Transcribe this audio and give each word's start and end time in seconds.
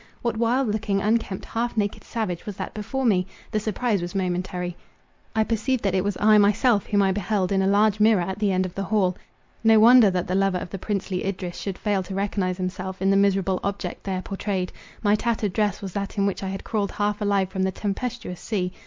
What 0.23 0.35
wild 0.35 0.69
looking, 0.69 0.99
unkempt, 0.99 1.45
half 1.45 1.77
naked 1.77 2.03
savage 2.03 2.47
was 2.47 2.57
that 2.57 2.73
before 2.73 3.05
me? 3.05 3.27
The 3.51 3.59
surprise 3.59 4.01
was 4.01 4.15
momentary. 4.15 4.75
I 5.35 5.43
perceived 5.43 5.83
that 5.83 5.93
it 5.93 6.03
was 6.03 6.17
I 6.19 6.39
myself 6.39 6.87
whom 6.87 7.03
I 7.03 7.11
beheld 7.11 7.51
in 7.51 7.61
a 7.61 7.67
large 7.67 7.99
mirror 7.99 8.21
at 8.23 8.39
the 8.39 8.51
end 8.51 8.65
of 8.65 8.73
the 8.73 8.85
hall. 8.85 9.15
No 9.63 9.79
wonder 9.79 10.09
that 10.09 10.25
the 10.25 10.33
lover 10.33 10.57
of 10.57 10.71
the 10.71 10.79
princely 10.79 11.23
Idris 11.23 11.59
should 11.59 11.77
fail 11.77 12.01
to 12.01 12.15
recognize 12.15 12.57
himself 12.57 12.99
in 12.99 13.11
the 13.11 13.15
miserable 13.15 13.59
object 13.63 14.03
there 14.03 14.23
pourtrayed. 14.23 14.71
My 15.03 15.13
tattered 15.13 15.53
dress 15.53 15.83
was 15.83 15.93
that 15.93 16.17
in 16.17 16.25
which 16.25 16.41
I 16.41 16.49
had 16.49 16.63
crawled 16.63 16.93
half 16.93 17.21
alive 17.21 17.49
from 17.49 17.61
the 17.61 17.71
tempestuous 17.71 18.41
sea. 18.41 18.73